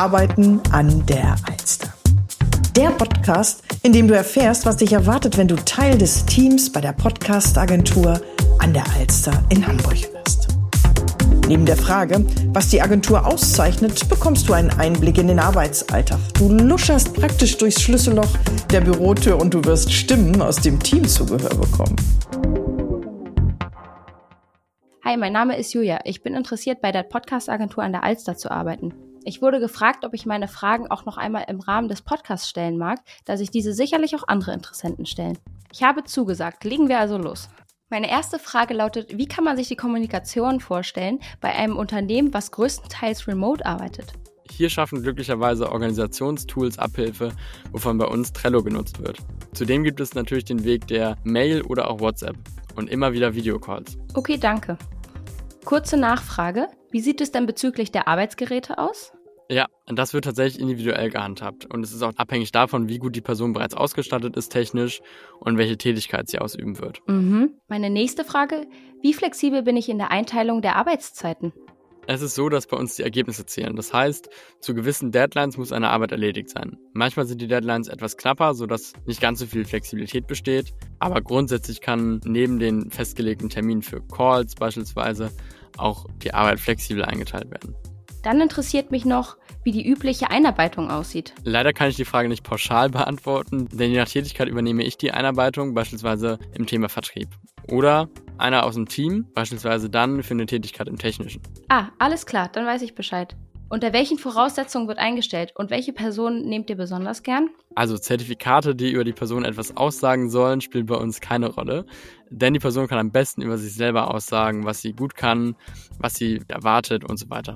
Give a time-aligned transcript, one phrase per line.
[0.00, 1.92] Arbeiten an der Alster.
[2.74, 6.80] Der Podcast, in dem du erfährst, was dich erwartet, wenn du Teil des Teams bei
[6.80, 8.20] der Podcast-Agentur
[8.60, 10.39] an der Alster in Hamburg wirst.
[11.50, 12.24] Neben der Frage,
[12.54, 16.20] was die Agentur auszeichnet, bekommst du einen Einblick in den Arbeitsalltag.
[16.34, 18.28] Du luscherst praktisch durchs Schlüsselloch
[18.70, 21.96] der Bürotür und du wirst Stimmen aus dem Teamzubehör bekommen.
[25.04, 25.98] Hi, mein Name ist Julia.
[26.04, 28.94] Ich bin interessiert, bei der Podcast-Agentur an der Alster zu arbeiten.
[29.24, 32.78] Ich wurde gefragt, ob ich meine Fragen auch noch einmal im Rahmen des Podcasts stellen
[32.78, 35.36] mag, da sich diese sicherlich auch andere Interessenten stellen.
[35.72, 36.62] Ich habe zugesagt.
[36.62, 37.48] Legen wir also los.
[37.92, 42.52] Meine erste Frage lautet, wie kann man sich die Kommunikation vorstellen bei einem Unternehmen, was
[42.52, 44.12] größtenteils remote arbeitet?
[44.48, 47.32] Hier schaffen glücklicherweise Organisationstools Abhilfe,
[47.72, 49.18] wovon bei uns Trello genutzt wird.
[49.54, 52.36] Zudem gibt es natürlich den Weg der Mail oder auch WhatsApp
[52.76, 53.98] und immer wieder Videocalls.
[54.14, 54.78] Okay, danke.
[55.64, 56.68] Kurze Nachfrage.
[56.92, 59.12] Wie sieht es denn bezüglich der Arbeitsgeräte aus?
[59.50, 63.20] Ja, das wird tatsächlich individuell gehandhabt und es ist auch abhängig davon, wie gut die
[63.20, 65.00] Person bereits ausgestattet ist technisch
[65.40, 67.00] und welche Tätigkeit sie ausüben wird.
[67.08, 67.54] Mhm.
[67.66, 68.68] Meine nächste Frage,
[69.02, 71.52] wie flexibel bin ich in der Einteilung der Arbeitszeiten?
[72.06, 73.74] Es ist so, dass bei uns die Ergebnisse zählen.
[73.74, 76.78] Das heißt, zu gewissen Deadlines muss eine Arbeit erledigt sein.
[76.92, 80.72] Manchmal sind die Deadlines etwas knapper, sodass nicht ganz so viel Flexibilität besteht.
[81.00, 85.30] Aber grundsätzlich kann neben den festgelegten Terminen für Calls beispielsweise
[85.76, 87.74] auch die Arbeit flexibel eingeteilt werden.
[88.22, 91.34] Dann interessiert mich noch, wie die übliche Einarbeitung aussieht.
[91.44, 95.12] Leider kann ich die Frage nicht pauschal beantworten, denn je nach Tätigkeit übernehme ich die
[95.12, 97.28] Einarbeitung, beispielsweise im Thema Vertrieb.
[97.68, 101.42] Oder einer aus dem Team, beispielsweise dann für eine Tätigkeit im Technischen.
[101.68, 103.36] Ah, alles klar, dann weiß ich Bescheid.
[103.72, 107.50] Unter welchen Voraussetzungen wird eingestellt und welche Personen nehmt ihr besonders gern?
[107.76, 111.86] Also Zertifikate, die über die Person etwas aussagen sollen, spielen bei uns keine Rolle.
[112.30, 115.54] Denn die Person kann am besten über sich selber aussagen, was sie gut kann,
[116.00, 117.54] was sie erwartet und so weiter.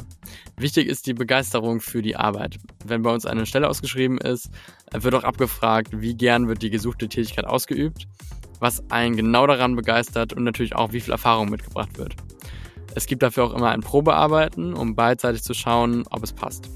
[0.56, 2.58] Wichtig ist die Begeisterung für die Arbeit.
[2.84, 4.50] Wenn bei uns eine Stelle ausgeschrieben ist,
[4.92, 8.06] wird auch abgefragt, wie gern wird die gesuchte Tätigkeit ausgeübt,
[8.60, 12.14] was einen genau daran begeistert und natürlich auch, wie viel Erfahrung mitgebracht wird.
[12.96, 16.70] Es gibt dafür auch immer ein Probearbeiten, um beidseitig zu schauen, ob es passt.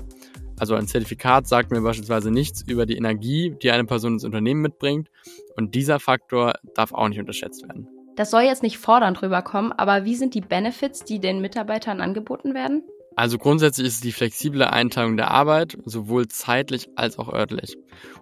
[0.59, 4.61] Also ein Zertifikat sagt mir beispielsweise nichts über die Energie, die eine Person ins Unternehmen
[4.61, 5.09] mitbringt.
[5.57, 7.87] Und dieser Faktor darf auch nicht unterschätzt werden.
[8.17, 12.53] Das soll jetzt nicht fordernd rüberkommen, aber wie sind die Benefits, die den Mitarbeitern angeboten
[12.53, 12.83] werden?
[13.17, 17.77] Also grundsätzlich ist es die flexible Einteilung der Arbeit, sowohl zeitlich als auch örtlich.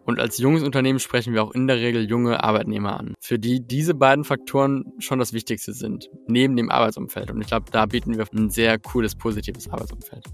[0.04, 3.60] Und als junges Unternehmen sprechen wir auch in der Regel junge Arbeitnehmer an, für die
[3.60, 7.30] diese beiden Faktoren schon das Wichtigste sind, neben dem Arbeitsumfeld.
[7.30, 10.24] Und ich glaube, da bieten wir ein sehr cooles, positives Arbeitsumfeld.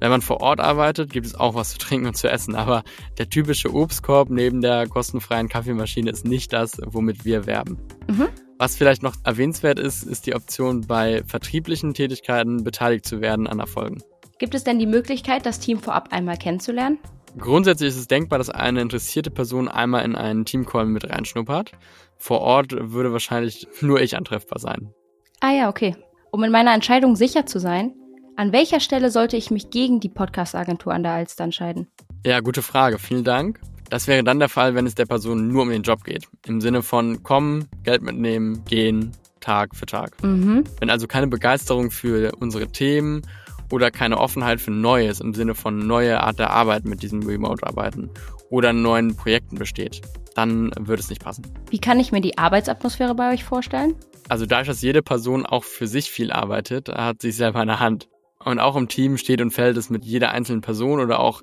[0.00, 2.82] Wenn man vor Ort arbeitet, gibt es auch was zu trinken und zu essen, aber
[3.18, 7.78] der typische Obstkorb neben der kostenfreien Kaffeemaschine ist nicht das, womit wir werben.
[8.08, 8.28] Mhm.
[8.64, 13.60] Was vielleicht noch erwähnenswert ist, ist die Option, bei vertrieblichen Tätigkeiten beteiligt zu werden an
[13.60, 14.02] Erfolgen.
[14.38, 16.98] Gibt es denn die Möglichkeit, das Team vorab einmal kennenzulernen?
[17.36, 21.72] Grundsätzlich ist es denkbar, dass eine interessierte Person einmal in einen Teamcall mit reinschnuppert.
[22.16, 24.94] Vor Ort würde wahrscheinlich nur ich antreffbar sein.
[25.40, 25.94] Ah ja, okay.
[26.30, 27.92] Um in meiner Entscheidung sicher zu sein,
[28.36, 31.88] an welcher Stelle sollte ich mich gegen die Podcast-Agentur an der Alster entscheiden?
[32.24, 32.98] Ja, gute Frage.
[32.98, 33.60] Vielen Dank.
[33.94, 36.26] Das wäre dann der Fall, wenn es der Person nur um den Job geht.
[36.46, 40.20] Im Sinne von kommen, Geld mitnehmen, gehen, Tag für Tag.
[40.20, 40.64] Mhm.
[40.80, 43.22] Wenn also keine Begeisterung für unsere Themen
[43.70, 48.10] oder keine Offenheit für Neues im Sinne von neue Art der Arbeit mit diesem Remote-Arbeiten
[48.50, 50.00] oder neuen Projekten besteht,
[50.34, 51.46] dann würde es nicht passen.
[51.70, 53.94] Wie kann ich mir die Arbeitsatmosphäre bei euch vorstellen?
[54.28, 58.08] Also dadurch, dass jede Person auch für sich viel arbeitet, hat sich selber eine Hand.
[58.44, 61.42] Und auch im Team steht und fällt es mit jeder einzelnen Person oder auch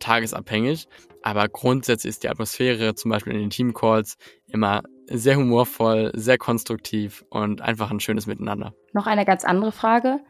[0.00, 0.88] tagesabhängig.
[1.22, 4.16] Aber grundsätzlich ist die Atmosphäre zum Beispiel in den Teamcalls
[4.46, 8.74] immer sehr humorvoll, sehr konstruktiv und einfach ein schönes Miteinander.
[8.92, 10.20] Noch eine ganz andere Frage.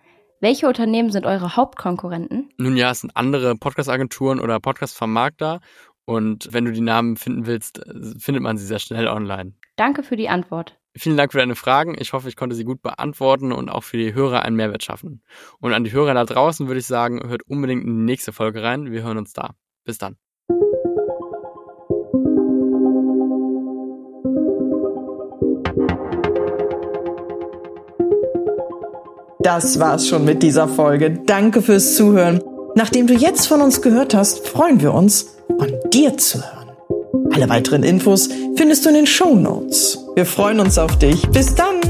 [0.41, 2.51] Welche Unternehmen sind eure Hauptkonkurrenten?
[2.57, 5.61] Nun ja, es sind andere Podcast-Agenturen oder Podcast-Vermarkter.
[6.07, 7.81] Und wenn du die Namen finden willst,
[8.19, 9.53] findet man sie sehr schnell online.
[9.77, 10.79] Danke für die Antwort.
[10.97, 11.95] Vielen Dank für deine Fragen.
[11.97, 15.23] Ich hoffe, ich konnte sie gut beantworten und auch für die Hörer einen Mehrwert schaffen.
[15.61, 18.63] Und an die Hörer da draußen würde ich sagen, hört unbedingt in die nächste Folge
[18.63, 18.91] rein.
[18.91, 19.55] Wir hören uns da.
[19.85, 20.17] Bis dann.
[29.43, 31.11] Das war's schon mit dieser Folge.
[31.27, 32.43] Danke fürs Zuhören.
[32.75, 36.71] Nachdem du jetzt von uns gehört hast, freuen wir uns, von dir zu hören.
[37.33, 39.99] Alle weiteren Infos findest du in den Show Notes.
[40.15, 41.27] Wir freuen uns auf dich.
[41.31, 41.90] Bis dann!